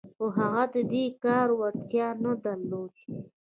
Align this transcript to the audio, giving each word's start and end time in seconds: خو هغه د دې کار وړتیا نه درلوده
خو 0.17 0.25
هغه 0.37 0.63
د 0.73 0.75
دې 0.91 1.05
کار 1.23 1.47
وړتیا 1.59 2.07
نه 2.23 2.33
درلوده 2.43 2.99